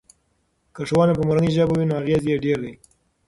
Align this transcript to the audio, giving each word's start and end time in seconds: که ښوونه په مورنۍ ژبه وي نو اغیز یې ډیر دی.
که 0.73 0.81
ښوونه 0.87 1.13
په 1.15 1.23
مورنۍ 1.27 1.49
ژبه 1.57 1.73
وي 1.77 1.85
نو 1.89 1.93
اغیز 2.01 2.21
یې 2.29 2.41
ډیر 2.43 2.57
دی. 2.63 2.73